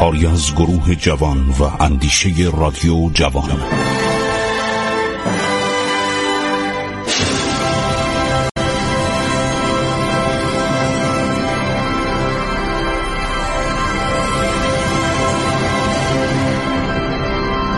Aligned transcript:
کاری 0.00 0.26
از 0.26 0.54
گروه 0.54 0.94
جوان 0.94 1.54
و 1.60 1.82
اندیشه 1.82 2.28
رادیو 2.58 3.10
جوان. 3.14 3.50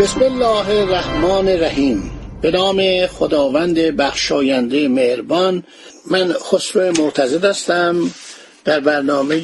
بسم 0.01 0.23
الله 0.23 0.69
الرحمن 0.69 1.49
الرحیم. 1.49 2.11
به 2.43 2.51
نام 2.51 3.07
خداوند 3.07 3.79
بخشاینده 3.79 4.89
مهربان 4.89 5.63
من 6.11 6.33
خسرو 6.33 6.93
معتزد 7.03 7.45
هستم. 7.45 7.97
در 8.65 8.81
برنامه 8.81 9.41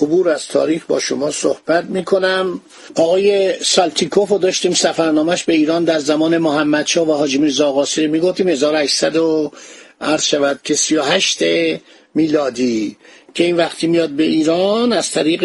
عبور 0.00 0.28
از 0.28 0.48
تاریخ 0.48 0.86
با 0.86 1.00
شما 1.00 1.30
صحبت 1.30 1.84
می 1.84 2.04
کنم 2.04 2.60
آقای 2.94 3.54
سالتیکوف 3.64 4.28
رو 4.28 4.38
داشتیم 4.38 4.72
سفرنامش 4.72 5.44
به 5.44 5.52
ایران 5.52 5.84
در 5.84 5.98
زمان 5.98 6.38
محمدشاه 6.38 7.08
و 7.08 7.12
حاجی 7.12 7.38
میرزا 7.38 7.72
قاسمی 7.72 8.06
می 8.06 8.20
گفتیم 8.20 8.48
1800 8.48 9.16
و 9.16 9.52
عرض 10.00 10.24
شود 10.24 10.60
که 10.64 10.74
38 10.74 11.42
میلادی 12.14 12.96
که 13.34 13.44
این 13.44 13.56
وقتی 13.56 13.86
میاد 13.86 14.10
به 14.10 14.22
ایران 14.22 14.92
از 14.92 15.10
طریق 15.10 15.44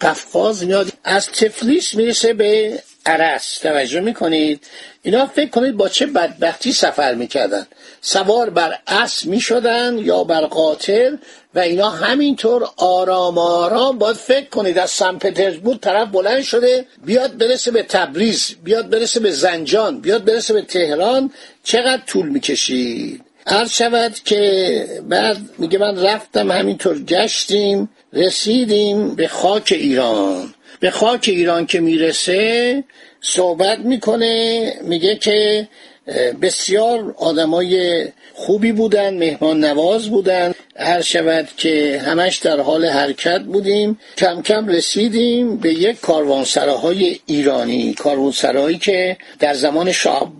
قفقاز 0.00 0.64
میاد. 0.64 0.92
از 1.04 1.26
تفلیس 1.26 1.94
می‌رسه 1.94 2.32
به 2.32 2.82
عرس 3.08 3.58
توجه 3.58 4.00
می‌کنید؟ 4.00 4.66
اینا 5.02 5.26
فکر 5.26 5.50
کنید 5.50 5.76
با 5.76 5.88
چه 5.88 6.06
بدبختی 6.06 6.72
سفر 6.72 7.14
می‌کردن. 7.14 7.66
سوار 8.00 8.50
بر 8.50 8.78
اسب 8.86 9.28
می‌شدن 9.28 9.98
یا 9.98 10.24
بر 10.24 10.40
قاطر 10.40 11.18
و 11.54 11.58
اینا 11.58 11.90
همینطور 11.90 12.68
آرام 12.76 13.38
آرام 13.38 13.98
باید 13.98 14.16
فکر 14.16 14.48
کنید. 14.48 14.78
از 14.78 14.90
سن 14.90 15.18
پترزبورگ 15.18 15.80
طرف 15.80 16.08
بلند 16.08 16.42
شده 16.42 16.86
بیاد 17.04 17.38
برسه 17.38 17.70
به 17.70 17.82
تبریز 17.82 18.54
بیاد 18.64 18.90
برسه 18.90 19.20
به 19.20 19.30
زنجان 19.30 20.00
بیاد 20.00 20.24
برسه 20.24 20.54
به 20.54 20.62
تهران 20.62 21.30
چقدر 21.64 22.02
طول 22.06 22.28
می‌کشید؟ 22.28 23.24
عرض 23.46 23.72
شود 23.72 24.14
که 24.24 25.00
بعد 25.08 25.36
میگه 25.58 25.78
من 25.78 26.02
رفتم 26.02 26.50
همینطور 26.50 27.02
گشتیم 27.02 27.88
رسیدیم 28.12 29.14
به 29.14 29.28
خاک 29.28 29.72
ایران. 29.76 30.54
به 30.80 30.90
خاک 30.90 31.24
ایران 31.28 31.66
که 31.66 31.80
می‌رسه 31.80 32.84
صحبت 33.20 33.78
می‌کنه 33.78 34.72
میگه 34.82 35.16
که 35.16 35.68
بسیار 36.42 37.14
آدمای 37.18 38.04
خوبی 38.34 38.72
بودن 38.72 39.14
مهمان 39.14 39.64
نواز 39.64 40.08
بودن. 40.10 40.54
هر 40.76 41.00
شود 41.00 41.48
که 41.56 42.02
همش 42.06 42.36
در 42.36 42.60
حال 42.60 42.84
حرکت 42.84 43.40
بودیم 43.40 44.00
کم 44.16 44.42
کم 44.42 44.68
رسیدیم 44.68 45.56
به 45.56 45.72
یک 45.74 46.00
کاروانسراهای 46.00 47.20
ایرانی. 47.26 47.94
کاروانسرایی 47.94 48.78
که 48.78 49.16
در 49.38 49.54
زمان 49.54 49.92
شاه 49.92 50.32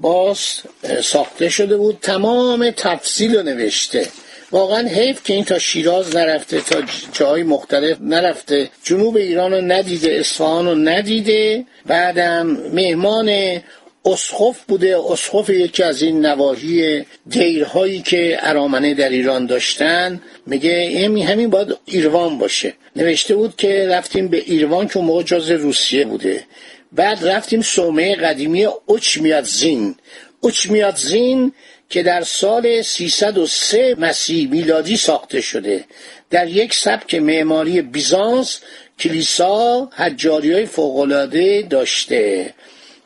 ساخته 1.03 1.49
شده 1.49 1.77
بود 1.77 1.99
تمام 2.03 2.71
تفصیل 2.71 3.37
رو 3.37 3.43
نوشته. 3.43 4.07
واقعا 4.53 4.89
حیف 4.89 5.25
که 5.25 5.35
این 5.35 5.45
تا 5.45 5.59
شیراز 5.59 6.17
نرفته 6.17 6.61
تا 6.61 6.83
جای 7.13 7.43
مختلف 7.43 7.97
نرفته 8.01 8.71
جنوب 8.83 9.17
ایران 9.17 9.53
رو 9.53 9.61
ندیده 9.61 10.11
اصفهان 10.11 10.67
رو 10.67 10.75
ندیده. 10.75 11.65
بعدم 11.87 12.47
مهمان 12.47 13.61
اسخف 14.05 14.65
بوده. 14.69 14.99
اسخف 15.11 15.51
یکی 15.51 15.83
از 15.83 16.03
این 16.03 16.27
نواحی 16.27 17.05
دیرهایی 17.29 18.03
که 18.03 18.39
ارامنه 18.41 18.95
در 18.95 19.09
ایران 19.09 19.47
داشتن. 19.47 20.21
میگه 20.47 21.11
همین 21.27 21.51
باید 21.51 21.77
ایروان 21.85 22.39
باشه. 22.39 22.75
نوشته 22.97 23.35
بود 23.35 23.57
که 23.57 23.87
رفتیم 23.91 24.29
به 24.29 24.43
ایروان 24.47 24.89
که 24.89 24.99
موقع 24.99 25.57
روسیه 25.57 26.05
بوده. 26.05 26.45
بعد 26.93 27.29
رفتیم 27.29 27.63
سومه 27.63 28.15
قدیمی 28.15 28.65
اوچمیادزین. 28.87 29.95
اوچمیادزین 30.41 31.53
که 31.89 32.03
در 32.03 32.23
سال 32.23 32.83
303 32.83 33.95
مسیح 33.99 34.51
میلادی 34.51 34.97
ساخته 34.97 35.41
شده. 35.41 35.85
در 36.31 36.49
یک 36.49 36.75
سبک 36.75 37.15
معماری 37.15 37.83
بیزانس 37.83 38.61
کلیسا 38.99 39.91
حجاری 39.97 40.53
های 40.53 40.67
فوقلاده 40.67 41.63
داشته. 41.63 42.55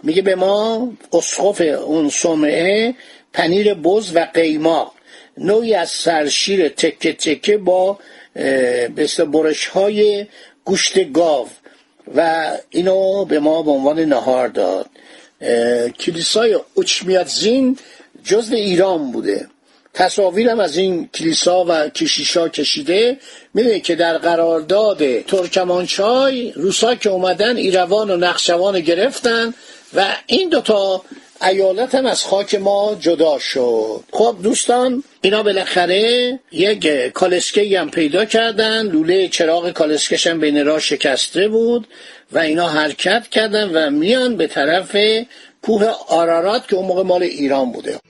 میگه 0.03 0.23
به 0.23 0.35
ما 0.35 0.93
اسخف 1.13 1.61
اون 1.61 2.09
سومعه 2.09 2.95
پنیر 3.33 3.75
بز 3.75 4.17
و 4.17 4.29
قیماق. 4.35 4.95
نوعی 5.39 5.75
از 5.75 5.91
سرشیر 5.91 6.69
تکه 6.69 7.13
تکه 7.13 7.57
با 7.57 7.99
برش 9.33 9.67
های 9.67 10.27
گوشت 10.65 11.13
گاو. 11.13 11.49
و 12.17 12.51
اینو 12.71 13.25
به 13.25 13.39
ما 13.41 13.63
به 13.63 13.71
عنوان 13.71 14.01
نهار 14.01 14.49
داد. 14.49 14.91
کلیسای 15.99 16.59
اوچمیاتزین 16.75 17.79
جزء 18.25 18.55
ایران 18.57 19.13
بوده. 19.13 19.49
تصاویرم 19.95 20.61
از 20.61 20.77
این 20.77 21.09
کلیسا 21.15 21.65
و 21.69 21.89
کشیشا 21.89 22.49
کشیده. 22.49 23.19
می‌دونی 23.55 23.81
که 23.81 23.95
در 23.95 24.19
قرارداد 24.19 25.21
ترکمانچای 25.21 26.53
روسا 26.57 26.95
که 26.95 27.11
اومدن 27.11 27.57
ایروان 27.57 28.11
و 28.11 28.17
نقشوان 28.17 28.81
گرفتن 28.81 29.55
و 29.95 30.17
این 30.27 30.49
دوتا 30.49 31.03
ایالت 31.43 31.95
هم 31.95 32.07
از 32.07 32.25
خاک 32.25 32.55
ما 32.55 32.97
جدا 33.01 33.39
شد. 33.39 34.01
خب 34.13 34.37
دوستان 34.43 35.05
اینا 35.21 35.43
بالاخره 35.43 36.39
یک 36.53 36.89
کالسکه 37.13 37.81
هم 37.81 37.91
پیدا 37.91 38.25
کردن. 38.25 38.83
لوله 38.87 39.29
چراغ 39.29 39.71
کالسکش 39.71 40.27
هم 40.27 40.41
بین 40.41 40.67
راه 40.67 40.81
شکسته 40.81 41.49
بود 41.49 41.87
و 42.33 42.39
اینا 42.39 42.69
حرکت 42.69 43.29
کردن 43.29 43.71
و 43.71 43.91
میان 43.91 44.37
به 44.37 44.47
طرف 44.47 44.97
کوه 45.63 45.85
آرارات 46.09 46.69
که 46.69 46.77
اون 46.77 46.87
موقع 46.87 47.03
مال 47.03 47.23
ایران 47.23 47.73
بوده. 47.73 48.01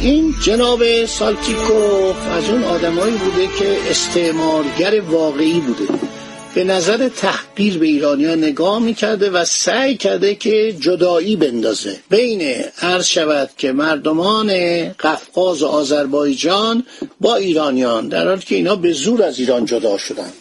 این 0.00 0.34
جناب 0.44 1.06
سالتیکو 1.06 1.72
از 2.32 2.50
اون 2.50 2.64
آدمایی 2.64 3.16
بوده 3.16 3.46
که 3.58 3.90
استعمارگر 3.90 5.00
واقعی 5.00 5.60
بوده. 5.60 6.11
به 6.54 6.64
نظر 6.64 7.08
تحقیر 7.08 7.78
به 7.78 7.86
ایرانیا 7.86 8.34
نگاه 8.34 8.78
می‌کرده 8.78 9.30
و 9.30 9.44
سعی 9.44 9.96
کرده 9.96 10.34
که 10.34 10.72
جدایی 10.80 11.36
بندازه. 11.36 11.96
بین 12.10 12.64
عرض 12.82 13.06
شود 13.06 13.50
که 13.58 13.72
مردمان 13.72 14.48
قفقاز 14.92 15.62
و 15.62 15.66
آذربایجان 15.66 16.86
با 17.20 17.36
ایرانیان 17.36 18.08
در 18.08 18.28
حالی 18.28 18.40
که 18.40 18.54
اینا 18.54 18.76
به 18.76 18.92
زور 18.92 19.22
از 19.22 19.38
ایران 19.38 19.64
جدا 19.64 19.98
شدن. 19.98 20.32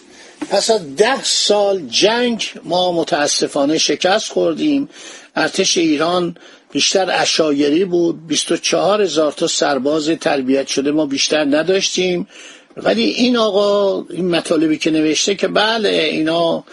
پس 0.50 0.72
از 0.72 0.96
ده 0.96 1.24
سال 1.24 1.82
جنگ 1.88 2.46
ما 2.64 2.92
متاسفانه 2.92 3.78
شکست 3.78 4.32
خوردیم. 4.32 4.90
ارتش 5.36 5.78
ایران 5.78 6.36
بیشتر 6.72 7.22
اشایری 7.22 7.86
بود. 7.86 8.28
24 8.28 9.02
هزار 9.02 9.32
تا 9.32 9.48
سرباز 9.48 10.10
تربیت 10.10 10.68
شده 10.68 10.92
ما 10.92 11.06
بیشتر 11.06 11.46
نداشتیم. 11.46 12.28
ولی 12.78 13.04
این 13.04 13.38
آقا 13.38 14.06
این 14.10 14.30
مطالبی 14.30 14.78
که 14.78 14.92
نوشته 14.92 15.36
که 15.36 15.48
بله 15.48 15.90
اینا 15.90 16.64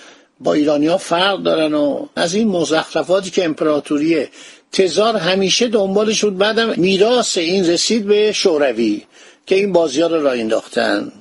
با 0.40 0.52
ایرانیا 0.52 0.98
فرق 0.98 1.42
دارن 1.42 1.74
و 1.74 2.06
از 2.16 2.34
این 2.34 2.48
مزخرفاتی 2.48 3.30
که 3.30 3.44
امپراتوری 3.44 4.26
تزار 4.72 5.16
همیشه 5.16 5.68
دنبالش 5.68 6.24
بود 6.24 6.38
بعدم 6.38 6.74
میراث 6.76 7.38
این 7.38 7.66
رسید 7.66 8.06
به 8.06 8.32
شوروی 8.32 9.02
که 9.46 9.54
این 9.54 9.72
بازی 9.72 10.00
ها 10.00 10.06
رو 10.06 10.22
را 10.22 10.32
انداختن. 10.32 11.12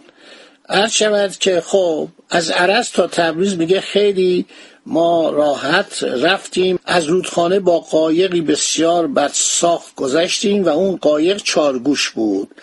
عرض 0.69 0.91
شود 0.91 1.37
که 1.37 1.61
خب 1.61 2.07
از 2.29 2.49
عرض 2.49 2.91
تا 2.91 3.07
تبریز 3.07 3.57
میگه 3.57 3.81
خیلی 3.81 4.45
ما 4.85 5.29
راحت 5.29 6.03
رفتیم. 6.03 6.79
از 6.85 7.05
رودخانه 7.05 7.59
با 7.59 7.79
قایقی 7.79 8.41
بسیار 8.41 9.07
بد 9.07 9.31
ساخت 9.33 9.95
گذشتیم 9.95 10.65
و 10.65 10.69
اون 10.69 10.95
قایق 10.95 11.37
چارگوش 11.37 12.09
بود. 12.09 12.55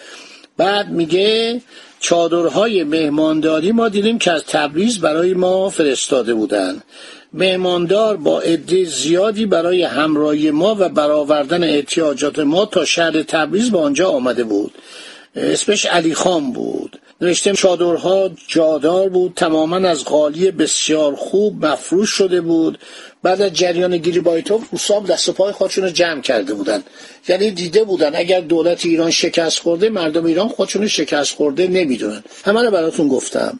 بعد 0.57 0.89
میگه 0.89 1.61
چادرهای 2.05 2.85
مهمانداری 2.85 3.73
ما 3.73 3.89
دیدیم 3.89 4.19
که 4.19 4.33
از 4.33 4.45
تبریز 4.45 5.01
برای 5.01 5.35
ما 5.35 5.71
فرستاده 5.71 6.35
بودند. 6.35 6.85
مهماندار 7.33 8.17
با 8.17 8.41
عده 8.41 8.85
زیادی 8.85 9.47
برای 9.47 9.83
همراهی 9.83 10.51
ما 10.51 10.77
و 10.79 10.89
برآوردن 10.89 11.65
احتیاجات 11.65 12.39
ما 12.39 12.67
تا 12.67 12.85
شهر 12.85 13.23
تبریز 13.23 13.71
به 13.71 13.79
آنجا 13.79 14.09
آمده 14.09 14.45
بود. 14.45 14.73
اسمش 15.37 15.87
علی 15.87 16.15
خان 16.15 16.53
بود. 16.53 17.01
نوشته 17.25 17.53
چادرها 17.53 18.31
جادار 18.49 19.09
بود 19.09 19.33
تماما 19.37 19.77
از 19.77 20.05
قالی 20.05 20.51
بسیار 20.51 21.15
خوب 21.15 21.67
مفروش 21.67 22.11
شده 22.11 22.41
بود. 22.41 22.79
بعد 23.23 23.43
از 23.43 23.53
جریان 23.53 23.97
گیری 23.97 24.21
بایتوف 24.21 24.71
روسام 24.73 25.07
دست 25.07 25.31
پای 25.31 25.53
خودشون 25.53 25.85
رو 25.85 25.91
جمع 25.91 26.21
کرده 26.21 26.55
بودن. 26.55 26.83
یعنی 27.29 27.51
دیده 27.51 27.85
بودن 27.85 28.11
اگر 28.15 28.41
دولت 28.41 28.87
ایران 28.87 29.11
شکست 29.11 29.59
خورده 29.59 29.89
مردم 29.89 30.25
ایران 30.25 30.49
خودشون 30.49 30.89
شکست 30.89 31.35
خورده 31.35 31.67
نمی‌دونن. 31.67 32.25
همه 32.45 32.63
رو 32.63 32.71
براتون 32.71 33.09
گفتم. 33.09 33.59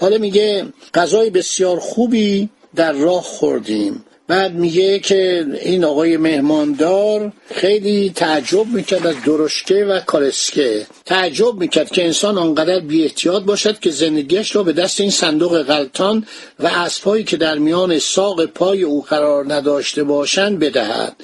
حالا 0.00 0.18
میگه 0.18 0.66
غذای 0.94 1.30
بسیار 1.30 1.80
خوبی 1.80 2.48
در 2.74 2.92
راه 2.92 3.22
خوردیم. 3.22 4.04
بعد 4.30 4.54
میگه 4.54 4.98
که 4.98 5.46
این 5.62 5.84
آقای 5.84 6.16
مهماندار 6.16 7.32
خیلی 7.54 8.12
تعجب 8.14 8.66
می‌کرد 8.66 9.06
از 9.06 9.14
درشکه 9.26 9.84
و 9.84 10.00
کالسکه 10.00 10.86
تعجب 11.04 11.54
می‌کرد 11.54 11.90
که 11.90 12.04
انسان 12.04 12.38
آنقدر 12.38 12.80
بی 12.80 13.02
احتیاط 13.02 13.42
باشد 13.42 13.78
که 13.78 13.90
زندگیش 13.90 14.56
را 14.56 14.62
به 14.62 14.72
دست 14.72 15.00
این 15.00 15.10
صندوق 15.10 15.62
غلطان 15.62 16.26
و 16.60 16.66
اسبهایی 16.66 17.24
که 17.24 17.36
در 17.36 17.58
میان 17.58 17.98
ساق 17.98 18.46
پای 18.46 18.82
او 18.82 19.02
قرار 19.02 19.54
نداشته 19.54 20.04
باشند 20.04 20.58
بدهد. 20.58 21.16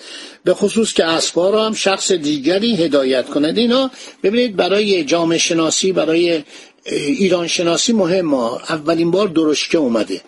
به 0.44 0.55
خصوص 0.55 0.93
که 0.93 1.05
اسبها 1.05 1.50
را 1.50 1.67
هم 1.67 1.75
شخص 1.75 2.12
دیگری 2.12 2.76
هدایت 2.76 3.26
کند. 3.26 3.58
اینا 3.58 3.91
ببینید 4.23 4.56
برای 4.56 5.05
جامعه 5.05 5.38
شناسی 5.38 5.93
برای 5.93 6.43
ایران 6.93 7.47
شناسی 7.47 7.93
مهم 7.93 8.35
اولین 8.35 9.11
بار 9.11 9.29
درشکه 9.29 9.79
اومده. 9.79 10.21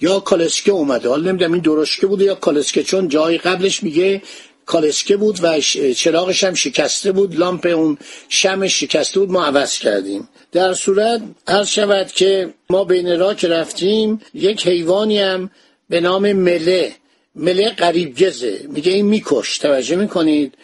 یا 0.00 0.20
کالسکه 0.20 0.72
اومده. 0.72 1.08
حالا 1.08 1.30
نمی‌دونم 1.30 1.52
این 1.52 1.62
درشکه 1.62 2.06
بوده 2.06 2.24
یا 2.24 2.34
کالسکه 2.34 2.82
چون 2.82 3.08
جای 3.08 3.38
قبلش 3.38 3.82
میگه 3.82 4.22
کالسکه 4.66 5.16
بود 5.16 5.38
و 5.42 5.60
چراغش 5.96 6.44
هم 6.44 6.54
شکسته 6.54 7.12
بود. 7.12 7.36
لامپ 7.36 7.66
اون 7.66 7.98
شم 8.28 8.66
شکسته 8.66 9.20
بود. 9.20 9.30
ما 9.30 9.44
عوض 9.44 9.78
کردیم. 9.78 10.28
در 10.52 10.74
صورت 10.74 11.22
عرض 11.46 11.68
شود 11.68 12.12
که 12.12 12.54
ما 12.70 12.84
بین 12.84 13.18
را 13.18 13.34
که 13.34 13.48
رفتیم 13.48 14.20
یک 14.34 14.66
حیوانی 14.66 15.18
هم 15.18 15.50
به 15.88 16.00
نام 16.00 16.32
مله. 16.32 16.92
مله 17.34 17.68
قریب 17.68 18.18
گزه 18.18 18.66
میگه 18.68 18.92
این 18.92 19.06
میکش 19.06 19.58
توجه 19.58 19.96
می‌کنید؟ 19.96 20.54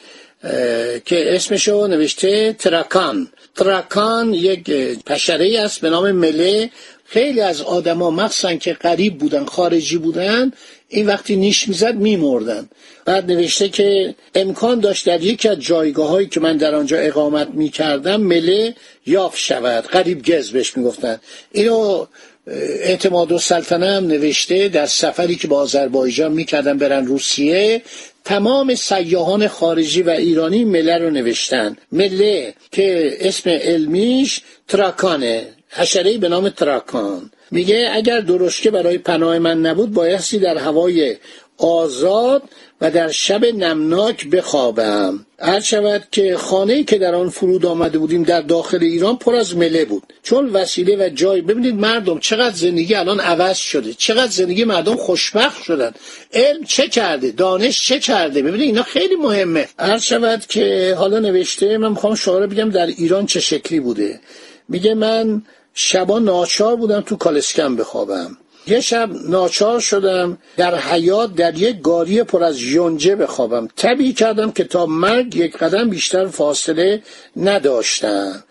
که 1.04 1.34
اسمشو 1.34 1.86
نوشته 1.86 2.52
ترکان 2.52 3.28
ترکان 3.56 4.34
یک 4.34 4.70
پشره 5.06 5.60
است 5.60 5.80
به 5.80 5.90
نام 5.90 6.12
مله 6.12 6.70
خیلی 7.04 7.40
از 7.40 7.60
آدما 7.60 8.10
مخصوصا 8.10 8.54
که 8.54 8.72
قریب 8.72 9.18
بودن 9.18 9.44
خارجی 9.44 9.98
بودن 9.98 10.52
این 10.88 11.06
وقتی 11.06 11.36
نیش 11.36 11.68
می‌زد 11.68 11.94
میمردن. 11.94 12.68
بعد 13.04 13.30
نوشته 13.30 13.68
که 13.68 14.14
امکان 14.34 14.80
داشت 14.80 15.06
در 15.06 15.22
یکی 15.22 15.48
از 15.48 15.60
جایگاه 15.60 16.08
هایی 16.08 16.26
که 16.28 16.40
من 16.40 16.56
در 16.56 16.74
آنجا 16.74 16.96
اقامت 16.96 17.48
می‌کردم 17.52 18.20
مله 18.20 18.74
یافت 19.06 19.38
شود. 19.38 19.84
قریب 19.84 20.24
گز 20.24 20.50
بهش 20.50 20.76
می‌گفتن. 20.76 21.20
اینو 21.52 22.06
اعتماد 22.80 23.32
و 23.32 23.38
سلطنه 23.38 23.86
هم 23.86 24.06
نوشته 24.06 24.68
در 24.68 24.86
سفری 24.86 25.36
که 25.36 25.48
با 25.48 25.60
آذربایجان 25.60 26.32
می‌کردن 26.32 26.78
برن 26.78 27.06
روسیه. 27.06 27.82
تمام 28.24 28.74
سیاهان 28.74 29.48
خارجی 29.48 30.02
و 30.02 30.10
ایرانی 30.10 30.64
مله 30.64 30.98
رو 30.98 31.10
نوشتن. 31.10 31.76
مله 31.92 32.54
که 32.72 33.16
اسم 33.20 33.50
علمیش 33.50 34.40
تراکانه. 34.68 35.46
حشره 35.70 36.18
به 36.18 36.28
نام 36.28 36.48
تراکان. 36.48 37.30
میگه 37.50 37.90
اگر 37.92 38.20
درشکه 38.20 38.70
برای 38.70 38.98
پناه 38.98 39.38
من 39.38 39.60
نبود 39.60 39.92
بایستی 39.92 40.38
در 40.38 40.58
هوای 40.58 41.16
آزاد 41.58 42.42
و 42.82 42.90
در 42.90 43.10
شب 43.10 43.44
نمناک 43.44 44.26
بخوابم. 44.26 45.26
هر 45.38 45.60
شود 45.60 46.04
که 46.12 46.36
خانه 46.36 46.84
که 46.84 46.98
در 46.98 47.14
آن 47.14 47.28
فرود 47.28 47.66
آمده 47.66 47.98
بودیم 47.98 48.22
در 48.22 48.40
داخل 48.40 48.78
ایران 48.82 49.16
پر 49.16 49.34
از 49.34 49.56
مله 49.56 49.84
بود. 49.84 50.02
چون 50.22 50.48
وسیله 50.48 51.06
و 51.06 51.08
جای 51.08 51.40
ببینید 51.40 51.74
مردم 51.74 52.18
چقدر 52.18 52.54
زندگی 52.54 52.94
الان 52.94 53.20
عوض 53.20 53.56
شده. 53.56 53.94
چقدر 53.94 54.30
زندگی 54.30 54.64
مردم 54.64 54.96
خوشبخت 54.96 55.62
شدن. 55.62 55.92
علم 56.32 56.64
چه 56.64 56.88
کرده؟ 56.88 57.30
دانش 57.30 57.86
چه 57.86 57.98
کرده؟ 57.98 58.42
ببینید 58.42 58.60
اینا 58.60 58.82
خیلی 58.82 59.16
مهمه. 59.16 59.68
هر 59.78 59.98
شود 59.98 60.46
که 60.46 60.94
حالا 60.98 61.18
نوشته 61.18 61.78
من 61.78 61.88
می‌خوام 61.88 62.14
شعاره 62.14 62.46
بگم 62.46 62.70
در 62.70 62.86
ایران 62.86 63.26
چه 63.26 63.40
شکلی 63.40 63.80
بوده. 63.80 64.20
میگه 64.68 64.94
من 64.94 65.42
شبا 65.74 66.18
ناچار 66.18 66.76
بودم 66.76 67.00
تو 67.00 67.16
کالسکم 67.16 67.76
بخوابم. 67.76 68.36
یه 68.66 68.80
شب 68.80 69.10
ناچار 69.28 69.80
شدم 69.80 70.38
در 70.56 70.78
حیات 70.78 71.34
در 71.34 71.58
یک 71.58 71.80
گاری 71.82 72.22
پر 72.22 72.44
از 72.44 72.62
یونجه 72.62 73.16
بخوابم. 73.16 73.68
طبیعی 73.76 74.12
کردم 74.12 74.50
که 74.50 74.64
تا 74.64 74.86
مرگ 74.86 75.36
یک 75.36 75.56
قدم 75.56 75.90
بیشتر 75.90 76.26
فاصله 76.26 77.02
نداشتم. 77.36 78.44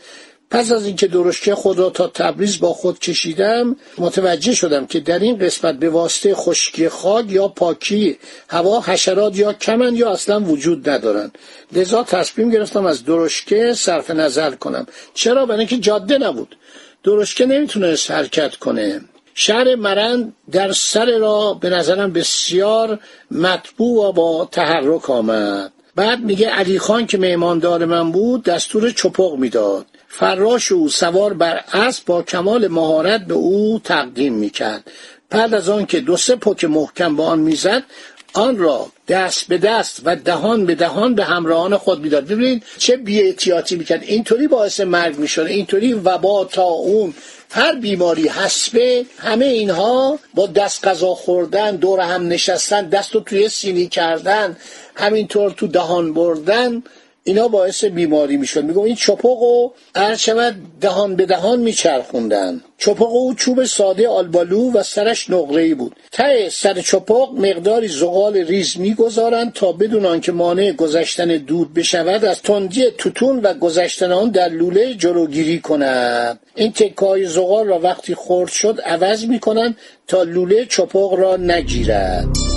پس 0.51 0.71
از 0.71 0.85
اینکه 0.85 1.07
درشکه 1.07 1.55
خود 1.55 1.79
را 1.79 1.89
تا 1.89 2.07
تبریز 2.07 2.59
با 2.59 2.73
خود 2.73 2.99
کشیدم 2.99 3.75
متوجه 3.97 4.53
شدم 4.53 4.85
که 4.85 4.99
در 4.99 5.19
این 5.19 5.37
قسمت 5.37 5.75
به 5.75 5.89
واسطه 5.89 6.35
خشکی 6.35 6.89
خاک 6.89 7.25
یا 7.31 7.47
پاکی 7.47 8.17
هوا 8.49 8.81
حشرات 8.81 9.37
یا 9.37 9.53
کمن 9.53 9.95
یا 9.95 10.11
اصلا 10.11 10.39
وجود 10.39 10.89
ندارند. 10.89 11.37
لذا 11.71 12.03
تصمیم 12.03 12.49
گرفتم 12.49 12.85
از 12.85 13.05
درشکه 13.05 13.73
صرف 13.73 14.09
نظر 14.11 14.51
کنم. 14.51 14.85
چرا؟ 15.13 15.45
برای 15.45 15.59
اینکه 15.59 15.77
جاده 15.77 16.17
نبود. 16.17 16.55
درشکه 17.03 17.45
نمی‌تونست 17.45 18.11
حرکت 18.11 18.55
کنه. 18.55 19.01
شهر 19.33 19.75
مرند 19.75 20.33
در 20.51 20.71
سر 20.71 21.17
را 21.17 21.53
به 21.53 21.69
نظرم 21.69 22.13
بسیار 22.13 22.99
مطبوع 23.31 24.09
و 24.09 24.11
با 24.11 24.49
تحرک 24.51 25.09
آمد. 25.09 25.71
بعد 25.95 26.19
میگه 26.19 26.49
علی 26.49 26.79
خان 26.79 27.07
که 27.07 27.17
مهماندار 27.17 27.85
من 27.85 28.11
بود 28.11 28.43
دستور 28.43 28.89
چپق 28.91 29.35
می‌داد. 29.35 29.85
فراش 30.07 30.71
او 30.71 30.89
سوار 30.89 31.33
بر 31.33 31.63
اسب 31.73 32.05
با 32.05 32.23
کمال 32.23 32.67
مهارت 32.67 33.25
به 33.25 33.33
او 33.33 33.81
تقدیم 33.83 34.33
می‌کرد. 34.33 34.91
بعد 35.29 35.53
از 35.53 35.69
آن 35.69 35.85
که 35.85 35.99
دو 35.99 36.17
سه 36.17 36.35
پک 36.35 36.63
محکم 36.63 37.15
با 37.15 37.25
آن 37.25 37.39
می‌زد 37.39 37.83
آن 38.33 38.57
را 38.57 38.87
دست 39.07 39.47
به 39.47 39.57
دست 39.57 40.01
و 40.05 40.15
دهان 40.15 40.65
به 40.65 40.75
دهان 40.75 41.15
به 41.15 41.23
همراهان 41.23 41.77
خود 41.77 41.99
می‌داد. 41.99 42.27
ببینید 42.27 42.63
چه 42.77 42.97
بیاحتیاطی 42.97 43.75
می‌کرد. 43.75 44.03
اینطوری 44.03 44.47
باعث 44.47 44.79
مرگ 44.79 45.17
می‌شد. 45.17 45.41
اینطوری 45.41 45.93
وبا 45.93 46.45
تا 46.45 46.63
اون 46.63 47.13
هر 47.51 47.75
بیماری 47.75 48.27
حسبه 48.27 49.05
همه 49.17 49.45
اینها 49.45 50.19
با 50.33 50.47
دست 50.47 50.87
غذا 50.87 51.15
خوردن 51.15 51.75
دور 51.75 51.99
هم 51.99 52.27
نشستن 52.27 52.89
دست 52.89 53.15
رو 53.15 53.21
توی 53.21 53.49
سینی 53.49 53.87
کردن 53.87 54.57
همینطور 54.95 55.51
تو 55.51 55.67
دهان 55.67 56.13
بردن 56.13 56.83
اینا 57.23 57.47
باعث 57.47 57.83
بیماری 57.83 58.37
می‌شد. 58.37 58.63
میگم 58.63 58.81
این 58.81 58.95
چپق 58.95 59.25
و 59.25 59.69
شود 60.17 60.55
دهان 60.81 61.15
به 61.15 61.25
دهان 61.25 61.59
میچرخوندن. 61.59 62.61
چپق 62.77 63.11
او 63.11 63.33
چوب 63.33 63.63
ساده 63.63 64.07
آلبالو 64.07 64.71
و 64.71 64.83
سرش 64.83 65.29
نقره 65.29 65.75
بود. 65.75 65.95
ته 66.11 66.49
سر 66.49 66.81
چپق 66.81 67.29
مقداری 67.31 67.87
زغال 67.87 68.37
ریز 68.37 68.79
می‌گذارند 68.79 69.53
تا 69.53 69.71
بدون 69.71 70.05
آنکه 70.05 70.31
مانع 70.31 70.71
گذشتن 70.71 71.27
دود 71.27 71.73
بشود 71.73 72.25
از 72.25 72.41
تندی 72.41 72.91
توتون 72.97 73.39
و 73.39 73.53
گذشتن 73.53 74.11
آن 74.11 74.29
در 74.29 74.49
لوله 74.49 74.93
جلوگیری 74.93 75.59
کنند. 75.59 76.39
این 76.55 76.71
تکه 76.71 77.05
های 77.05 77.25
زغال 77.25 77.67
را 77.67 77.79
وقتی 77.79 78.15
خرد 78.15 78.49
شد 78.49 78.81
عوض 78.85 79.25
می‌کنند 79.25 79.77
تا 80.07 80.23
لوله 80.23 80.65
چپق 80.65 81.13
را 81.13 81.37
نگیرد. 81.37 82.50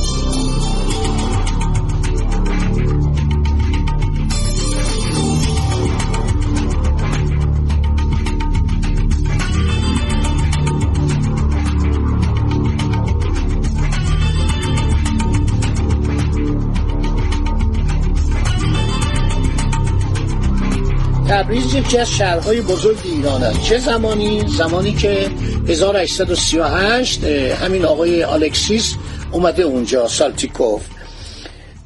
تبریز 21.44 21.74
یکی 21.74 21.98
از 21.98 22.10
شهرهای 22.10 22.60
بزرگ 22.60 22.98
ایران 23.04 23.42
است. 23.42 23.62
چه 23.62 23.78
زمانی؟ 23.78 24.44
زمانی 24.48 24.92
که 24.94 25.30
1838 25.68 27.24
همین 27.24 27.84
آقای 27.84 28.22
الکسیس 28.22 28.94
اومده 29.32 29.62
اونجا 29.62 30.08
سالتیکوف. 30.08 30.82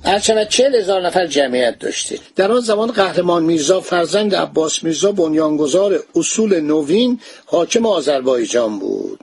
هرچند 0.05 0.49
چهل 0.49 0.75
هزار 0.75 1.07
نفر 1.07 1.27
جمعیت 1.27 1.79
داشته 1.79 2.19
در 2.37 2.53
آن 2.53 2.61
زمان 2.61 2.93
قهرمان 2.93 3.43
میرزا 3.43 3.81
فرزند 3.81 4.35
عباس 4.35 4.85
میرزا 4.85 5.13
بنیانگذار 5.13 6.05
اصول 6.15 6.61
نوین 6.61 7.21
حاکم 7.47 7.87
آذربایجان 7.87 8.79
بود. 8.79 9.21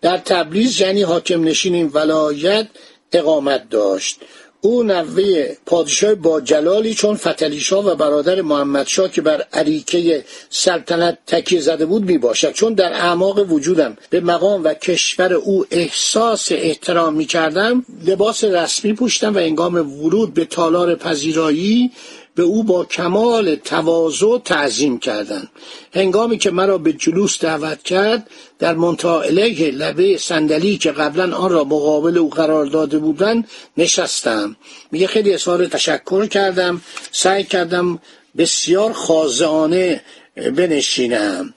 در 0.00 0.18
تبریز 0.18 0.80
یعنی 0.80 1.02
حاکم 1.02 1.44
نشین 1.44 1.74
این 1.74 1.90
ولایت 1.94 2.66
اقامت 3.12 3.68
داشت. 3.70 4.20
او 4.60 4.82
نوه 4.82 5.48
پادشاه 5.66 6.14
با 6.14 6.40
جلالی 6.40 6.94
چون 6.94 7.16
فتلیشا 7.16 7.82
و 7.82 7.94
برادر 7.94 8.42
محمدشاه 8.42 9.10
که 9.10 9.22
بر 9.22 9.44
عریکه 9.52 10.24
سلطنت 10.50 11.18
تکیه 11.26 11.60
زده 11.60 11.86
بود 11.86 12.04
می 12.04 12.18
باشد 12.18 12.52
چون 12.52 12.74
در 12.74 12.92
اعماق 12.92 13.52
وجودم 13.52 13.96
به 14.10 14.20
مقام 14.20 14.64
و 14.64 14.74
کشور 14.74 15.32
او 15.34 15.66
احساس 15.70 16.52
احترام 16.52 17.14
می 17.14 17.24
کردم 17.24 17.84
لباس 18.06 18.44
رسمی 18.44 18.92
پوشتم 18.92 19.34
و 19.34 19.38
انگام 19.38 19.74
ورود 19.74 20.34
به 20.34 20.44
تالار 20.44 20.94
پذیرایی 20.94 21.90
به 22.34 22.42
او 22.42 22.62
با 22.62 22.84
کمال 22.84 23.54
تواضع 23.54 24.38
تعظیم 24.44 24.98
کردند. 24.98 25.48
هنگامی 25.94 26.38
که 26.38 26.50
مرا 26.50 26.78
به 26.78 26.92
جلوس 26.92 27.40
دعوت 27.40 27.82
کرد 27.82 28.30
در 28.58 28.74
منتها 28.74 29.22
لبه 29.24 30.18
صندلی 30.18 30.78
که 30.78 30.92
قبلا 30.92 31.36
آن 31.36 31.50
را 31.50 31.64
مقابل 31.64 32.18
او 32.18 32.30
قرار 32.30 32.66
داده 32.66 32.98
بودند 32.98 33.48
نشستم. 33.76 34.56
میگه 34.90 35.06
خیلی 35.06 35.34
اظهار 35.34 35.66
تشکر 35.66 36.26
کردم. 36.26 36.80
سعی 37.12 37.44
کردم 37.44 37.98
بسیار 38.36 38.92
خاضعانه 38.92 40.02
بنشینم. 40.36 41.54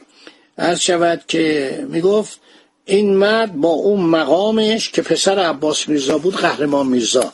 هر 0.58 0.76
شود 0.76 1.24
که 1.28 1.86
می‌گفت 1.90 2.40
این 2.86 3.16
مرد 3.16 3.54
با 3.56 3.70
اون 3.70 4.02
مقامش 4.02 4.90
که 4.90 5.02
پسر 5.02 5.40
عباس 5.40 5.90
میرزا 5.90 6.18
بود 6.18 6.36
قهرمان 6.36 6.88
میرزا. 6.88 7.34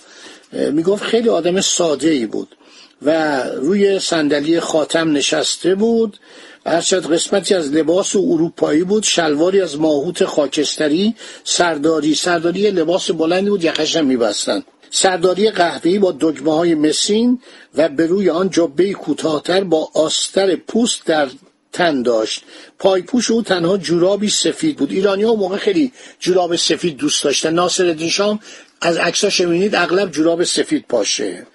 می‌گفت 0.51 1.03
خیلی 1.03 1.29
آدم 1.29 1.61
ساده 1.61 2.09
ای 2.09 2.25
بود. 2.25 2.55
و 3.01 3.43
روی 3.43 3.99
صندلی 3.99 4.59
خاتم 4.59 5.11
نشسته 5.11 5.75
بود. 5.75 6.17
هرچند 6.65 7.13
قسمتی 7.13 7.53
از 7.53 7.71
لباس 7.71 8.15
و 8.15 8.19
اروپایی 8.31 8.83
بود 8.83 9.03
شلواری 9.03 9.61
از 9.61 9.79
ماهوت 9.79 10.25
خاکستری 10.25 11.15
سرداری. 11.43 12.15
سرداری 12.15 12.71
لباس 12.71 13.11
بلندی 13.11 13.49
بود 13.49 13.63
یخش 13.63 13.95
هم 13.95 14.05
میبستن. 14.05 14.63
سرداری 14.91 15.51
قهوه‌ای 15.51 15.99
با 15.99 16.11
دگمه 16.11 16.53
های 16.53 16.75
مسین 16.75 17.39
و 17.75 17.89
به 17.89 18.05
روی 18.05 18.29
آن 18.29 18.49
جبه 18.49 18.93
کوتاهتر 18.93 19.63
با 19.63 19.89
آستر 19.93 20.55
پوست 20.55 21.05
در 21.05 21.29
تن 21.73 22.01
داشت. 22.01 22.43
پایپوش 22.79 23.31
او 23.31 23.41
تنها 23.41 23.77
جورابی 23.77 24.29
سفید 24.29 24.77
بود. 24.77 24.91
ایرانی 24.91 25.23
ها 25.23 25.35
موقع 25.35 25.57
خیلی 25.57 25.91
جوراب 26.19 26.55
سفید 26.55 26.97
دوست 26.97 27.23
داشتن. 27.23 27.53
ناصر 27.53 28.07
شام 28.07 28.39
از 28.81 28.97
عکساش 28.97 29.41
می‌بینید 29.41 29.75
اغلب 29.75 30.11
جوراب 30.11 30.43
سفید 30.43 30.85
پاشه 30.89 31.45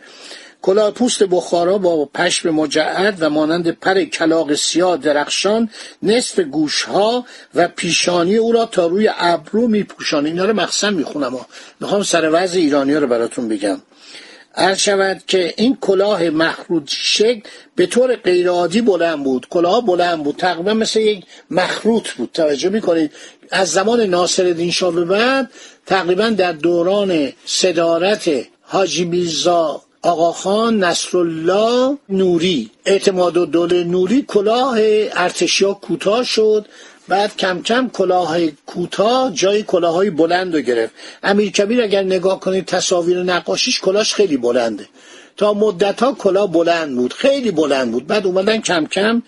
کلاه 0.64 0.90
پوست 0.90 1.22
بخارا 1.22 1.78
با 1.78 2.04
پشم 2.04 2.50
مجعد 2.50 3.16
و 3.20 3.30
مانند 3.30 3.70
پر 3.70 4.04
کلاق 4.04 4.54
سیاه 4.54 4.96
درخشان 4.96 5.70
نصف 6.02 6.40
گوشها 6.40 7.26
و 7.54 7.68
پیشانی 7.68 8.36
او 8.36 8.52
را 8.52 8.66
تا 8.66 8.86
روی 8.86 9.10
ابرو 9.16 9.68
میپوشان. 9.68 10.26
اینا 10.26 10.44
رو 10.44 10.52
مقسم 10.52 10.92
می‌خونم. 10.92 11.46
می‌خوام 11.80 12.02
سر 12.02 12.30
وضع 12.32 12.58
ایرانی 12.58 12.92
ها 12.92 12.98
رو 12.98 13.06
براتون 13.06 13.48
بگم. 13.48 13.80
عرض 14.54 14.78
شود 14.78 15.22
که 15.26 15.54
این 15.56 15.78
کلاه 15.80 16.30
مخروط 16.30 16.82
شکل 16.86 17.40
به 17.76 17.86
طور 17.86 18.16
غیرعادی 18.16 18.80
بلند 18.80 19.24
بود. 19.24 19.46
کلاه 19.50 19.86
بلند 19.86 20.24
بود. 20.24 20.36
تقریبا 20.36 20.74
مثل 20.74 21.00
یک 21.00 21.24
مخروط 21.50 22.10
بود. 22.10 22.30
توجه 22.34 22.68
می‌کنید؟ 22.68 23.12
از 23.50 23.70
زمان 23.70 24.00
ناصر 24.00 24.70
شاه 24.70 24.94
به 24.94 25.04
بعد 25.04 25.50
تقریبا 25.86 26.28
در 26.28 26.52
دوران 26.52 27.32
صدارت 27.44 28.30
حاجی 28.62 29.04
میرزا 29.04 29.83
آقاخان 30.04 30.84
نصرالله 30.84 31.98
نوری. 32.08 32.70
اعتماد 32.86 33.36
و 33.36 33.46
دوله 33.46 33.84
نوری 33.84 34.22
کلاه 34.28 34.78
ارتشیا 35.12 35.74
کوتاه 35.74 36.24
شد. 36.24 36.66
بعد 37.08 37.36
کم 37.36 37.62
کم 37.62 37.88
کلاه 37.88 38.46
کوتاه 38.66 39.32
جای 39.32 39.62
کلاهای 39.62 40.10
بلند 40.10 40.54
رو 40.54 40.60
گرفت. 40.60 40.92
امیر 41.22 41.50
کبیر 41.50 41.82
اگر 41.82 42.02
نگاه 42.02 42.40
کنید 42.40 42.66
تصاویر 42.66 43.22
نقاشیش 43.22 43.80
کلاش 43.80 44.14
خیلی 44.14 44.36
بلنده. 44.36 44.88
تا 45.36 45.54
مدت 45.54 46.02
ها 46.02 46.12
کلاه 46.12 46.52
بلند 46.52 46.96
بود 46.96 47.12
خیلی 47.12 47.50
بلند 47.50 47.92
بود. 47.92 48.06
بعد 48.06 48.26
اومدن 48.26 48.60
کم 48.60 48.86
کم 48.86 49.22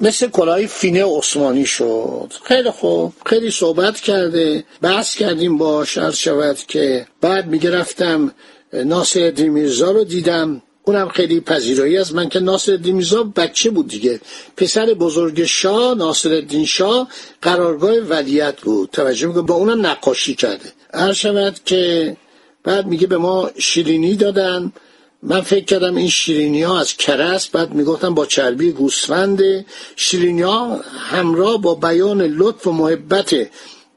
مثل 0.00 0.26
کلاه 0.26 0.66
فینه 0.66 1.04
عثمانی 1.04 1.66
شد. 1.66 2.32
خیلی 2.44 2.70
خوب. 2.70 3.12
خیلی 3.26 3.50
صحبت 3.50 4.00
کرده. 4.00 4.64
بحث 4.82 5.14
کردیم 5.14 5.58
با 5.58 5.86
عرض 5.96 6.16
شود 6.16 6.58
که 6.58 7.06
بعد 7.20 7.46
میگه 7.46 7.70
رفتم 7.70 8.32
ناصر 8.74 9.48
میرزا 9.48 9.90
رو 9.90 10.04
دیدم. 10.04 10.62
اونم 10.82 11.08
خیلی 11.08 11.40
پذیرایی 11.40 11.98
از 11.98 12.14
من 12.14 12.28
که 12.28 12.40
ناصر 12.40 12.76
میرزا 12.76 13.22
بچه 13.22 13.70
بود 13.70 13.88
دیگه. 13.88 14.20
پسر 14.56 14.86
بزرگ 14.86 15.44
شاه 15.44 15.94
ناصر 15.94 16.32
الدین 16.32 16.66
شاه 16.66 17.08
قرارگاه 17.42 17.94
ولیت 17.94 18.60
بود. 18.60 18.88
توجه 18.92 19.26
میگه 19.26 19.40
با 19.40 19.54
اونم 19.54 19.86
نقاشی 19.86 20.34
کرده. 20.34 20.72
هر 20.94 21.12
شود 21.12 21.60
که 21.64 22.16
بعد 22.64 22.86
میگه 22.86 23.06
به 23.06 23.18
ما 23.18 23.50
شیرینی 23.58 24.16
دادن. 24.16 24.72
من 25.22 25.40
فکر 25.40 25.64
کردم 25.64 25.96
این 25.96 26.08
شیرینی 26.08 26.62
ها 26.62 26.80
از 26.80 26.96
کرست 26.96 27.52
بعد 27.52 27.74
می‌گفتم 27.74 28.14
با 28.14 28.26
چربی 28.26 28.72
گوسفند. 28.72 29.66
شیرینی 29.96 30.42
ها 30.42 30.80
همراه 30.98 31.62
با 31.62 31.74
بیان 31.74 32.22
لطف 32.22 32.66
و 32.66 32.72
محبت 32.72 33.34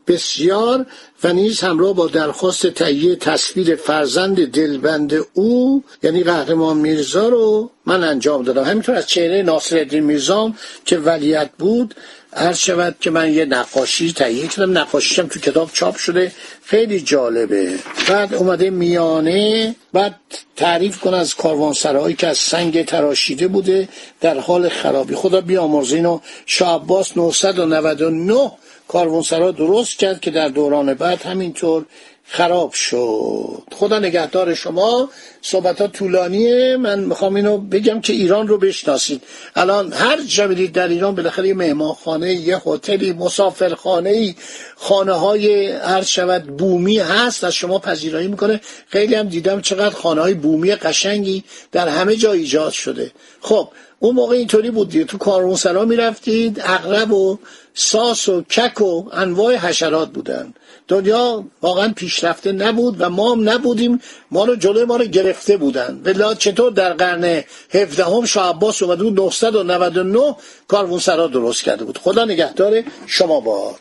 بسیار 0.08 0.86
و 1.24 1.34
نیز 1.34 1.62
همراه 1.62 1.94
با 1.94 2.08
درخواست 2.08 2.68
تهیه 2.68 3.16
تصویر 3.16 3.76
فرزند 3.76 4.52
دلبند 4.52 5.14
او 5.34 5.84
یعنی 6.04 6.24
قهرمان 6.24 6.78
میرزا 6.78 7.30
رو 7.30 7.72
من 7.86 8.04
انجام 8.04 8.44
دادم. 8.44 8.64
همینطور 8.64 8.96
از 8.96 9.08
چهره 9.08 9.42
ناصر 9.42 10.00
میرزا 10.00 10.54
که 10.86 10.98
ولیت 10.98 11.50
بود 11.60 11.96
هر 12.34 12.54
شود 12.54 12.96
که 13.00 13.10
من 13.10 13.34
یه 13.34 13.46
نقاشی 13.46 14.14
تهیه 14.14 14.48
کردم. 14.48 14.78
نقاشیشم 14.78 15.28
تو 15.28 15.40
کتاب 15.40 15.70
چاپ 15.74 15.96
شده. 15.96 16.32
خیلی 16.64 17.02
جالبه. 17.02 17.74
بعد 18.10 18.34
اومده 18.34 18.70
میانه. 18.70 19.76
بعد 19.94 20.16
تعریف 20.56 21.00
کن 21.00 21.14
از 21.14 21.36
کاروانسرایی 21.36 22.16
که 22.16 22.28
از 22.28 22.38
سنگ 22.38 22.86
تراشیده 22.86 23.48
بوده 23.48 23.88
در 24.22 24.40
حال 24.40 24.70
خرابی. 24.70 25.16
خدا 25.16 25.42
بیامرزه 25.42 25.96
اینو. 25.96 26.20
شاه 26.46 26.76
عباس 26.76 27.18
999 27.18 28.52
کاروانسرا 28.88 29.52
درست 29.52 30.00
کرد 30.00 30.20
که 30.20 30.32
در 30.32 30.48
دوران 30.48 30.94
بعد 30.94 31.22
همینطور 31.22 31.86
خراب 32.30 32.74
شد. 32.74 33.64
خدا 33.76 34.00
نگهدار 34.00 34.54
شما. 34.54 35.10
صحبت 35.42 35.82
ها 35.82 35.88
طولانیه. 35.88 36.78
من 36.78 37.00
می‌خوام 37.00 37.36
اینو 37.36 37.58
بگم 37.58 38.02
که 38.02 38.14
ایران 38.14 38.48
رو 38.48 38.58
بشناسید. 38.58 39.24
الان 39.56 39.94
هر 39.94 40.22
جا 40.22 40.48
برید 40.48 40.72
در 40.72 40.88
ایران 40.88 41.16
بالاخره 41.16 41.48
یه 41.48 41.54
مهمانخانه 41.54 42.34
یه 42.34 42.62
هتلی 42.66 43.14
مسافرخانه 43.14 44.36
خانه 44.76 45.14
های 45.14 45.72
هر 45.72 46.02
شود 46.02 46.44
بومی 46.44 47.00
هست 47.00 47.44
از 47.44 47.54
شما 47.54 47.80
پذیرایی 47.80 48.28
می‌کنه. 48.28 48.62
خیلی 48.88 49.16
هم 49.16 49.28
دیدم 49.28 49.62
چقدر 49.62 49.96
خانه 49.96 50.22
های 50.22 50.34
بومی 50.34 50.76
قشنگی 50.76 51.44
در 51.72 51.88
همه 51.88 52.16
جا 52.16 52.32
ایجاد 52.32 52.72
شده. 52.72 53.12
خب 53.42 53.70
اون 54.00 54.16
موقع 54.16 54.36
اینطوری 54.36 54.72
بود 54.72 54.90
دیگه. 54.90 55.06
تو 55.06 55.18
کاروانسرا 55.18 55.86
می‌رفتید 55.86 56.62
اغرب 56.64 57.12
و 57.12 57.40
ساس 57.74 58.30
و 58.30 58.42
کک 58.42 58.82
و 58.82 59.10
انواع 59.14 59.56
حشرات 59.56 60.10
بودن. 60.10 60.54
دنیا 60.88 61.44
واقعا 61.62 61.94
پیشرفته 61.96 62.52
نبود 62.52 62.96
و 63.00 63.10
ما 63.10 63.32
هم 63.32 63.50
نبودیم. 63.50 64.02
ما 64.32 64.46
رو 64.46 64.56
جلوی 64.56 64.86
ما 64.86 64.96
رو 64.96 65.06
گرفته 65.06 65.58
بودن. 65.58 66.00
بلا 66.04 66.34
چطور 66.34 66.72
در 66.72 66.94
قرن 66.94 67.44
17 67.74 68.04
هم 68.06 68.26
شاه 68.26 68.50
عباس 68.50 68.84
اومده 68.84 69.04
بود 69.04 69.20
999 69.20 70.36
کاروانسرا 70.68 71.28
درست 71.28 71.64
کرده 71.64 71.86
بود. 71.86 71.98
خدا 71.98 72.26
نگهدار 72.26 72.84
شما 73.08 73.40
باد. 73.40 73.80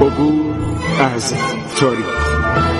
عبور 0.00 0.54
از 1.00 1.34
تاریخ. 1.76 2.79